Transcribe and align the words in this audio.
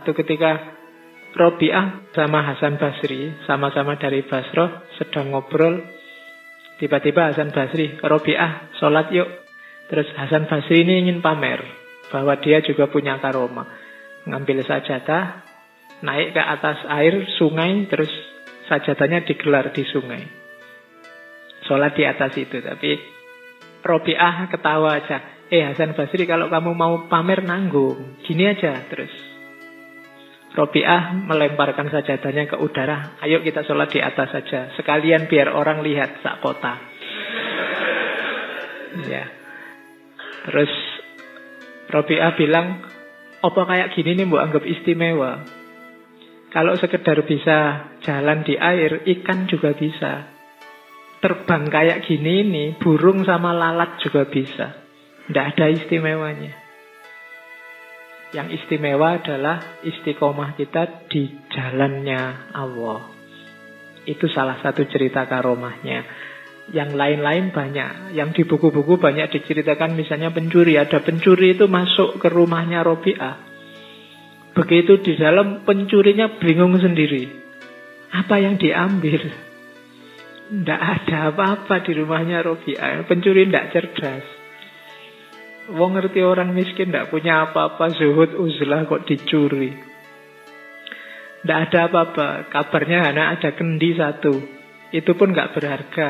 Suatu 0.00 0.16
ketika 0.16 0.80
Robiah 1.36 2.08
sama 2.16 2.40
Hasan 2.40 2.80
Basri, 2.80 3.36
sama-sama 3.44 4.00
dari 4.00 4.24
Basroh, 4.24 4.88
sedang 4.96 5.28
ngobrol. 5.28 5.76
Tiba-tiba 6.80 7.28
Hasan 7.28 7.52
Basri, 7.52 8.00
Robiah, 8.00 8.72
sholat 8.80 9.12
yuk. 9.12 9.28
Terus 9.92 10.08
Hasan 10.16 10.48
Basri 10.48 10.88
ini 10.88 11.04
ingin 11.04 11.20
pamer 11.20 11.60
bahwa 12.08 12.32
dia 12.40 12.64
juga 12.64 12.88
punya 12.88 13.20
karoma. 13.20 13.68
Ngambil 14.24 14.64
sajadah, 14.64 15.44
naik 16.00 16.32
ke 16.32 16.42
atas 16.48 16.80
air 16.88 17.20
sungai, 17.36 17.84
terus 17.84 18.08
sajadahnya 18.72 19.28
digelar 19.28 19.68
di 19.68 19.84
sungai. 19.84 20.24
Sholat 21.68 21.92
di 21.92 22.08
atas 22.08 22.32
itu, 22.40 22.56
tapi 22.64 22.96
Robiah 23.84 24.48
ketawa 24.48 24.96
aja. 24.96 25.44
Eh 25.52 25.60
Hasan 25.60 25.92
Basri 25.92 26.24
kalau 26.24 26.48
kamu 26.48 26.72
mau 26.72 27.04
pamer 27.04 27.44
nanggung, 27.44 28.16
gini 28.24 28.48
aja 28.48 28.80
terus. 28.88 29.39
Robiah 30.50 31.14
melemparkan 31.14 31.94
sajadahnya 31.94 32.50
ke 32.50 32.56
udara. 32.58 33.14
Ayo 33.22 33.38
kita 33.46 33.62
sholat 33.62 33.94
di 33.94 34.02
atas 34.02 34.34
saja. 34.34 34.74
Sekalian 34.74 35.30
biar 35.30 35.54
orang 35.54 35.86
lihat 35.86 36.18
sak 36.26 36.42
kota. 36.42 36.74
Ya. 39.06 39.30
Terus 40.50 40.72
Robiah 41.90 42.34
bilang, 42.34 42.82
apa 43.40 43.62
kayak 43.62 43.94
gini 43.94 44.18
nih 44.18 44.26
mbok 44.26 44.42
anggap 44.42 44.64
istimewa. 44.66 45.46
Kalau 46.50 46.74
sekedar 46.74 47.22
bisa 47.22 47.86
jalan 48.02 48.42
di 48.42 48.58
air, 48.58 49.06
ikan 49.06 49.46
juga 49.46 49.70
bisa. 49.70 50.26
Terbang 51.22 51.70
kayak 51.70 52.02
gini 52.10 52.42
nih, 52.42 52.68
burung 52.82 53.22
sama 53.22 53.54
lalat 53.54 54.02
juga 54.02 54.26
bisa. 54.26 54.82
Tidak 55.30 55.46
ada 55.54 55.70
istimewanya. 55.70 56.69
Yang 58.30 58.62
istimewa 58.62 59.18
adalah 59.18 59.82
istiqomah 59.82 60.54
kita 60.54 61.10
di 61.10 61.26
jalannya 61.50 62.54
Allah. 62.54 63.10
Itu 64.06 64.30
salah 64.30 64.62
satu 64.62 64.86
cerita 64.86 65.26
karomahnya. 65.26 66.06
Yang 66.70 66.90
lain-lain 66.94 67.50
banyak. 67.50 68.14
Yang 68.14 68.30
di 68.38 68.42
buku-buku 68.46 69.02
banyak 69.02 69.34
diceritakan 69.34 69.98
misalnya 69.98 70.30
pencuri. 70.30 70.78
Ada 70.78 71.02
pencuri 71.02 71.58
itu 71.58 71.66
masuk 71.66 72.22
ke 72.22 72.30
rumahnya 72.30 72.86
Robi'ah. 72.86 73.36
Begitu 74.54 75.02
di 75.02 75.12
dalam 75.18 75.66
pencurinya 75.66 76.38
bingung 76.38 76.78
sendiri. 76.78 77.26
Apa 78.14 78.38
yang 78.38 78.62
diambil? 78.62 79.26
Tidak 80.50 80.80
ada 80.80 81.34
apa-apa 81.34 81.82
di 81.82 81.98
rumahnya 81.98 82.46
Robi'ah. 82.46 83.02
Pencuri 83.10 83.50
tidak 83.50 83.74
cerdas. 83.74 84.39
Wong 85.70 85.94
ngerti 85.94 86.20
orang 86.26 86.50
miskin 86.50 86.90
tidak 86.90 87.14
punya 87.14 87.46
apa-apa 87.46 87.94
zuhud 87.94 88.34
uzlah 88.34 88.90
kok 88.90 89.06
dicuri. 89.06 89.70
Tidak 91.40 91.58
ada 91.70 91.88
apa-apa. 91.88 92.50
Kabarnya 92.50 93.06
hanya 93.06 93.32
ada 93.32 93.54
kendi 93.54 93.96
satu. 93.96 94.34
Itu 94.90 95.14
pun 95.14 95.32
nggak 95.32 95.54
berharga. 95.56 96.08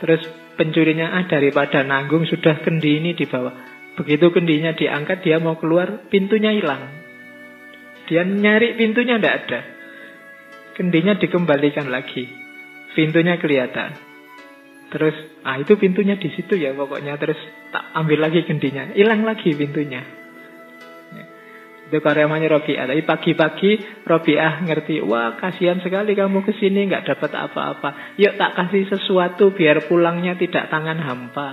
Terus 0.00 0.24
pencurinya 0.58 1.14
ah 1.14 1.24
daripada 1.28 1.84
nanggung 1.86 2.26
sudah 2.26 2.58
kendi 2.64 2.98
ini 2.98 3.14
dibawa. 3.14 3.52
Begitu 3.94 4.34
kendinya 4.34 4.74
diangkat 4.74 5.22
dia 5.22 5.38
mau 5.38 5.54
keluar 5.54 6.10
pintunya 6.10 6.50
hilang. 6.50 6.90
Dia 8.10 8.26
nyari 8.26 8.74
pintunya 8.74 9.20
tidak 9.20 9.34
ada. 9.46 9.60
Kendinya 10.74 11.14
dikembalikan 11.14 11.86
lagi. 11.86 12.26
Pintunya 12.98 13.38
kelihatan. 13.38 14.03
Terus, 14.94 15.42
ah 15.42 15.58
itu 15.58 15.74
pintunya 15.74 16.14
di 16.14 16.30
situ 16.30 16.54
ya 16.54 16.70
pokoknya. 16.70 17.18
Terus 17.18 17.38
tak 17.74 17.90
ambil 17.98 18.30
lagi 18.30 18.46
kendinya. 18.46 18.94
Hilang 18.94 19.26
lagi 19.26 19.50
pintunya. 19.50 20.06
Itu 21.90 21.98
karyawannya 21.98 22.48
Robi'ah. 22.48 22.86
Tapi 22.88 23.02
pagi-pagi 23.02 23.70
Robi'ah 24.06 24.64
ngerti, 24.64 25.02
wah 25.04 25.34
kasihan 25.36 25.82
sekali 25.82 26.16
kamu 26.16 26.46
ke 26.46 26.56
sini 26.56 26.86
nggak 26.88 27.10
dapat 27.10 27.30
apa-apa. 27.34 28.18
Yuk 28.22 28.38
tak 28.40 28.54
kasih 28.54 28.88
sesuatu 28.88 29.52
biar 29.52 29.84
pulangnya 29.90 30.38
tidak 30.38 30.70
tangan 30.72 30.96
hampa. 31.02 31.48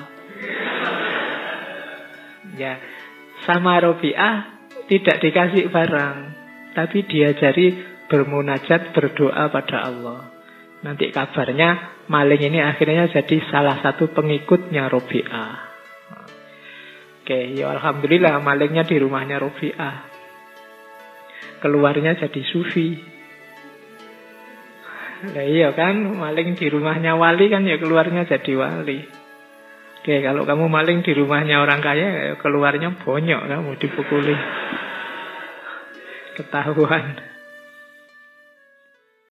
Ya, 2.56 2.78
sama 3.44 3.82
Robi'ah 3.82 4.36
tidak 4.86 5.18
dikasih 5.20 5.74
barang. 5.74 6.18
Tapi 6.72 7.04
diajari 7.04 7.68
bermunajat, 8.08 8.96
berdoa 8.96 9.52
pada 9.52 9.78
Allah. 9.88 10.41
Nanti 10.82 11.14
kabarnya 11.14 12.02
maling 12.10 12.42
ini 12.42 12.58
akhirnya 12.58 13.06
jadi 13.14 13.38
salah 13.54 13.78
satu 13.86 14.10
pengikutnya 14.10 14.90
Robi'ah. 14.90 15.54
Oke, 17.22 17.54
ya 17.54 17.70
Alhamdulillah 17.70 18.42
malingnya 18.42 18.82
di 18.82 18.98
rumahnya 18.98 19.38
Robi'ah. 19.38 19.98
Keluarnya 21.62 22.18
jadi 22.18 22.42
sufi. 22.50 22.98
Nah, 25.22 25.46
iya 25.46 25.70
kan, 25.78 26.02
maling 26.02 26.58
di 26.58 26.66
rumahnya 26.66 27.14
wali 27.14 27.46
kan 27.54 27.62
ya 27.62 27.78
keluarnya 27.78 28.26
jadi 28.26 28.52
wali. 28.58 29.06
Oke, 30.02 30.18
kalau 30.26 30.50
kamu 30.50 30.66
maling 30.66 31.06
di 31.06 31.14
rumahnya 31.14 31.62
orang 31.62 31.78
kaya, 31.78 32.10
ya 32.10 32.34
keluarnya 32.42 32.98
bonyok 33.06 33.42
kamu 33.46 33.72
dipukuli 33.78 34.34
ketahuan. 36.42 37.31